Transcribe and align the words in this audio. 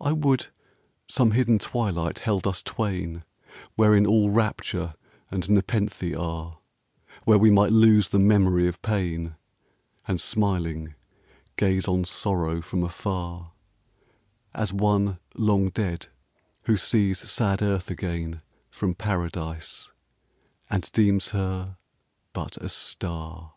I 0.00 0.12
would 0.12 0.46
some 1.08 1.32
hidden 1.32 1.58
twilight 1.58 2.20
held 2.20 2.46
us 2.46 2.62
twain 2.62 3.24
Wherein 3.74 4.06
all 4.06 4.30
rapture 4.30 4.94
and 5.28 5.50
nepenthe 5.50 6.14
are; 6.16 6.60
Where 7.24 7.36
we 7.36 7.50
might 7.50 7.72
lose 7.72 8.10
the 8.10 8.20
memory 8.20 8.68
of 8.68 8.80
Pain, 8.80 9.34
And 10.06 10.20
smiling, 10.20 10.94
gaze 11.56 11.88
on 11.88 12.04
Sorrow 12.04 12.62
from 12.62 12.84
afar, 12.84 13.54
As 14.54 14.72
one 14.72 15.18
long 15.34 15.70
dead, 15.70 16.06
who 16.66 16.76
sees 16.76 17.28
sad 17.28 17.60
Earth 17.60 17.90
again 17.90 18.42
From 18.70 18.94
Paradise, 18.94 19.90
and 20.70 20.88
deems 20.92 21.30
her 21.30 21.76
but 22.32 22.56
a 22.58 22.68
star. 22.68 23.54